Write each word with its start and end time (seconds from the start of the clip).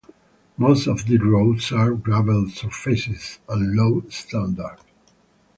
Most 0.57 0.87
of 0.87 1.05
these 1.05 1.21
roads 1.21 1.71
are 1.71 1.91
gravel-surfaced 1.93 3.39
and 3.47 3.75
low-standard. 3.75 4.79